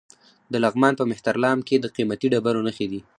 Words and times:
د 0.51 0.53
لغمان 0.63 0.93
په 0.97 1.03
مهترلام 1.11 1.59
کې 1.67 1.75
د 1.79 1.85
قیمتي 1.95 2.27
ډبرو 2.33 2.65
نښې 2.67 2.87
دي. 2.91 3.01